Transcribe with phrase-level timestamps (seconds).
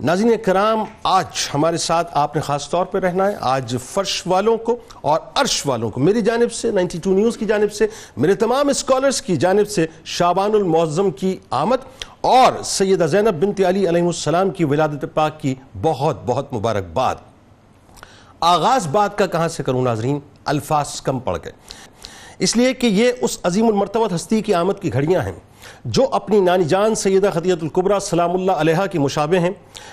[0.00, 1.24] ناظرین کرام، آج
[1.54, 5.66] ہمارے ساتھ آپ نے خاص طور پہ رہنا ہے۔ آج فرش والوں کو اور عرش
[5.66, 7.86] والوں کو، میری جانب سے، نائنٹی ٹو نیوز کی جانب سے،
[8.16, 11.76] میرے تمام اسکالرز کی جانب سے شابان المعظم کی آمد
[12.20, 17.14] اور سیدہ زینب بنت علی علیہ السلام کی ولادت پاک کی بہت بہت مبارکباد
[18.40, 21.52] آغاز بات کا کہاں سے کروں ناظرین؟ الفاظ کم پڑ گئے۔
[22.38, 25.53] اس لیے کہ یہ اس عظیم المرتبت ہستی کی آمد کی گھڑیاں ہیں۔
[25.84, 29.50] جو اپنی نانی جان سیدہ خدیت القبرہ سلام اللہ علیہ کی مشابہ ہیں،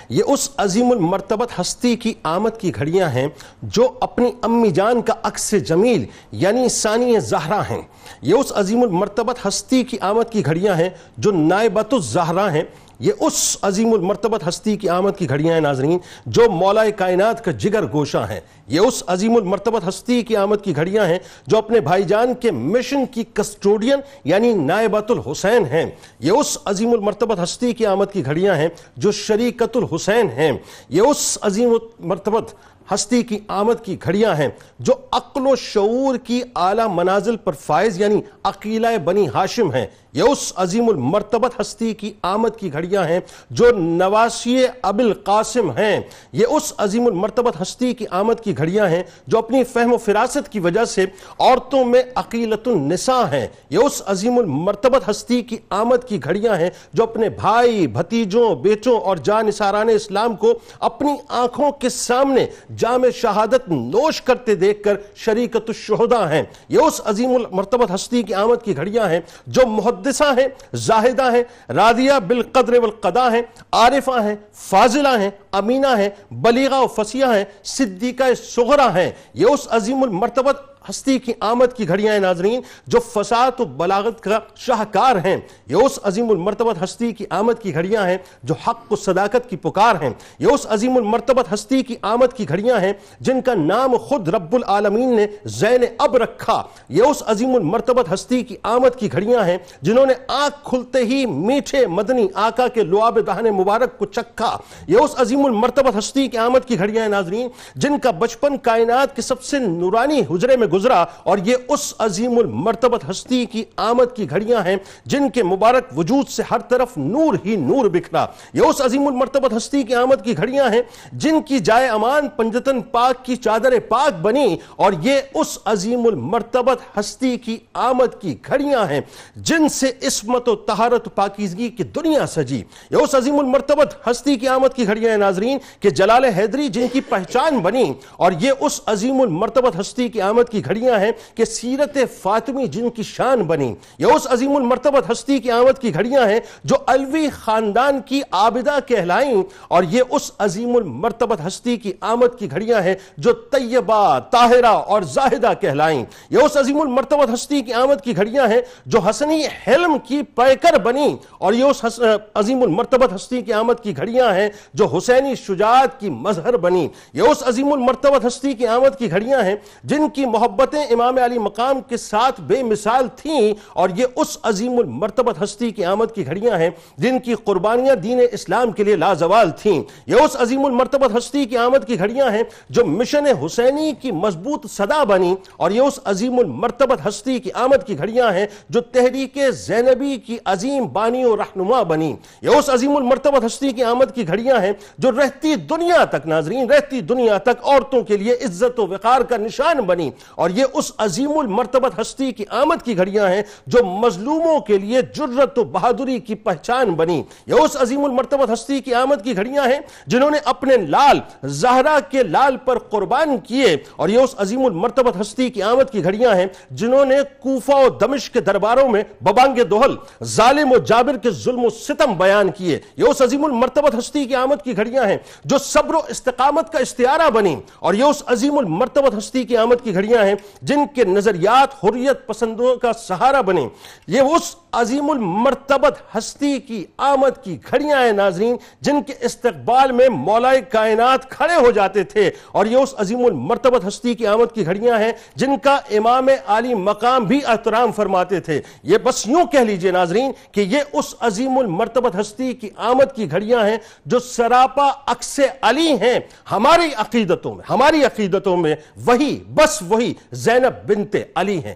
[0.08, 3.28] یہ اس عظیم المرتبت ہستی کی آمد کی گھڑیاں ہیں
[3.62, 7.82] جو اپنی امی جان کا عکس جمیل یعنی ثانی زہرہ ہیں۔
[8.22, 10.88] یہ اس عظیم المرتبت ہستی کی آمد کی گھڑیاں ہیں
[11.18, 12.62] جو نائبت الزہرہ ہیں۔
[12.98, 17.50] یہ اس عظیم المرتبت ہستی کی آمد کی گھڑیاں ہیں ناظرین، جو مولا کائنات کا
[17.50, 21.80] جگر گوشہ ہیں۔ یہ اس عظیم المرتبت ہستی کی آمد کی گھڑیاں ہیں جو اپنے
[21.80, 27.72] بھائی جان کے مشن کی کسٹوڈین یعنی نائبت الحسین ہیں۔ یہ اس عظیم المرتبت ہستی
[27.72, 30.52] کی آمد کی گھڑیاں ہیں جو شریکت الحسین ہیں۔
[30.88, 32.54] یہ اس عظیم المرتبت
[32.94, 38.00] ہستی کی آمد کی گھڑیاں ہیں جو عقل و شعور کی اعلیٰ منازل پر فائز
[38.00, 43.20] یعنی عقیلہ بنی ہاشم ہیں۔ یہ اس عظیم المرتبت ہستی کی آمد کی گھڑیاں ہیں
[43.50, 46.00] جو نواسی اب القاسم ہیں۔
[46.32, 50.52] یہ اس عظیم المرتبت ہستی کی آمد کی گھڑیاں ہیں جو اپنی فہم و فراست
[50.52, 51.04] کی وجہ سے
[51.38, 56.70] عورتوں میں عقیلت النساء ہیں۔ یہ اس عظیم المرتبت ہستی کی آمد کی گھڑیاں ہیں
[56.92, 62.46] جو اپنے بھائی، بھتیجوں، بیٹوں اور جانساران اسلام کو اپنی آنکھوں کے سامنے
[62.76, 68.34] جامع شہادت نوش کرتے دیکھ کر شریکت الشہدہ ہیں۔ یہ اس عظیم المرتبت ہستی کی
[68.34, 69.66] آمد کی گھڑیاں ہیں جو
[70.02, 71.42] محدثہ ہیں زاہدہ ہیں
[71.74, 78.34] رادیہ بالقدر والقدا ہیں عارفہ ہیں فاضلہ ہیں امینہ ہیں بلیغہ و فسیہ ہیں، صدیقہ
[78.34, 83.60] صغرہ ہیں۔ یہ اس عظیم المرتبت ہستی کی آمد کی گھڑیاں ہیں ناظرین، جو فساد
[83.60, 85.36] و بلاغت کا شاہکار ہیں۔
[85.66, 89.56] یہ اس عظیم المرتبت ہستی کی آمد کی گھڑیاں ہیں، جو حق و صداقت کی
[89.56, 93.96] پکار ہیں۔ یہ اس عظیم المرتبت ہستی کی آمد کی گھڑیاں ہیں، جن کا نام
[93.96, 99.12] خود رب العالمین نے زین اب رکھا۔ یہ اس عظیم المرتبت ہستی کی آمد کی
[99.12, 104.04] گھڑیاں ہیں، جنہوں نے آنکھ کھلتے ہی میٹھے مدنی آقا کے لعاب دہن مبارک کو
[104.04, 109.16] چکھا۔ یہ اس عظیم المرتبت ہستی کی آمد کی گھڑیاں ناظرین، جن کا بچپن کائنات
[109.16, 114.16] کے سب سے نورانی حجرے میں گزرا اور یہ اس عظیم المرتبت ہستی کی آمد
[114.16, 114.76] کی گھڑیاں ہیں
[115.06, 119.56] جن کے مبارک وجود سے ہر طرف نور ہی نور بکھرا۔ یہ اس عظیم المرتبت
[119.56, 120.82] ہستی کی آمد کی گھڑیاں ہیں
[121.12, 126.98] جن کی جائے امان پنجتن پاک کی چادر پاک بنی اور یہ اس عظیم المرتبت
[126.98, 129.00] ہستی کی آمد کی گھڑیاں ہیں
[129.36, 134.48] جن سے اسمت و طہارت پاکیزگی کی دنیا سجی۔ یہ اس عظیم المرتبت ہستی کی
[134.48, 138.80] آمد کی گھڑیاں ہیں ناظرین، کہ جلال حیدری جن کی پہچان بنی، اور یہ اس
[138.86, 143.72] عظیم المرتبت ہستی کی آمد کی گھڑیاں ہیں کہ سیرت فاطمی جن کی شان بنی۔
[143.98, 148.78] یہ اس عظیم المرتبت ہستی کی آمد کی گھڑیاں ہیں جو الوی خاندان کی عابدہ
[148.86, 154.66] کہلائیں، اور یہ اس عظیم المرتبت ہستی کی آمد کی گھڑیاں ہیں جو طیبہ، طاہرہ
[154.66, 159.42] اور زاہدہ کہلائیں۔ یہ اس عظیم المرتبت ہستی کی آمد کی گھڑیاں ہیں جو حسنی
[159.66, 162.00] حلم کی پیکر بنی، اور یہ اس
[162.34, 166.88] عظیم المرتبت ہستی کی آمد کی گھڑیاں ہیں جو حسین حسینی شجاعت کی مظہر بنی۔
[167.12, 171.38] یہ اس عظیم المرتبت ہستی کی آمد کی گھڑیاں ہیں جن کی محبتیں امام علی
[171.38, 176.26] مقام کے ساتھ بے مثال تھیں اور یہ اس عظیم المرتبت ہستی کی آمد کی
[176.26, 181.16] گھڑیاں ہیں جن کی قربانیاں دین اسلام کے لیے لازوال تھیں۔ یہ اس عظیم المرتبت
[181.18, 185.80] ہستی کی آمد کی گھڑیاں ہیں جو مشن حسینی کی مضبوط صدا بنی اور یہ
[185.80, 191.24] اس عظیم المرتبت ہستی کی آمد کی گھڑیاں ہیں جو تحریک زینبی کی عظیم بانی
[191.24, 195.54] و رہنما بنی۔ یہ اس عظیم المرتبت ہستی کی آمد کی گھڑیاں ہیں جو رہتی
[195.54, 200.10] دنیا تک، ناظرین، رہتی دنیا تک عورتوں کے لیے عزت و وقار کا نشان بنی۔
[200.34, 205.02] اور یہ اس عظیم المرتبت ہستی کی آمد کی گھڑیاں ہیں جو مظلوموں کے لیے
[205.14, 209.64] جرت و بہادری کی پہچان بنی۔ یہ اس عظیم المرتبت ہستی کی آمد کی گھڑیاں
[209.64, 214.66] ہیں جنہوں نے اپنے لال زہرہ کے لال پر قربان کیے۔ اور یہ اس عظیم
[214.66, 219.02] المرتبت ہستی کی آمد کی گھڑیاں ہیں جنہوں نے کوفہ و دمشق کے درباروں میں
[219.22, 223.98] ببانگ دوہل، ظالم و جابر کے ظلم و ستم بیان کیے۔ یہ اس عظیم المرتبت
[223.98, 228.04] ہستی کی آمد کی گھڑیاں ہیں، جو صبر و استقامت کا استعارہ بنیں۔ اور یہ
[228.04, 232.92] اس عظیم المرتبت ہستی کی آمد کی گھڑیاں ہیں، جن کے نظریات، حریت پسندوں کا
[232.92, 233.68] سہارا بنے
[234.06, 240.08] یہ اس عظیم المرتبت ہستی کی، آمد کی گھڑیاں ہیں ناظرین، جن کے استقبال میں
[240.08, 244.66] مولا کائنات کھڑے ہو جاتے تھے۔ اور یہ اس عظیم المرتبت ہستی کی، آمد کی
[244.66, 249.58] گھڑیاں ہیں جن کا امام علی مقام بھی احترام فرماتے تھے۔ یہ بس یوں کہہ
[249.58, 253.76] لیجیے ناظرین کہ یہ اس عظیم المرتبت ہستی کی، آمد کی گھڑیاں ہیں
[254.06, 256.20] جو سراپا اکس علی ہیں۔
[256.50, 261.70] ہماری عقیدتوں میں، ہماری عقیدتوں میں وہی، بس وہی زینب بنت علی ہیں۔